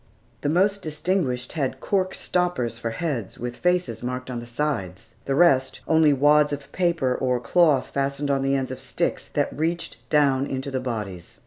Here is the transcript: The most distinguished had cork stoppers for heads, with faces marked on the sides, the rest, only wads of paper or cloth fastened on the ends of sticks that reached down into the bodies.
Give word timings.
The 0.41 0.49
most 0.49 0.81
distinguished 0.81 1.51
had 1.51 1.79
cork 1.79 2.15
stoppers 2.15 2.79
for 2.79 2.89
heads, 2.89 3.37
with 3.37 3.55
faces 3.55 4.01
marked 4.01 4.31
on 4.31 4.39
the 4.39 4.47
sides, 4.47 5.13
the 5.25 5.35
rest, 5.35 5.81
only 5.87 6.11
wads 6.11 6.51
of 6.51 6.71
paper 6.71 7.13
or 7.13 7.39
cloth 7.39 7.89
fastened 7.91 8.31
on 8.31 8.41
the 8.41 8.55
ends 8.55 8.71
of 8.71 8.79
sticks 8.79 9.27
that 9.35 9.55
reached 9.55 9.97
down 10.09 10.47
into 10.47 10.71
the 10.71 10.79
bodies. 10.79 11.37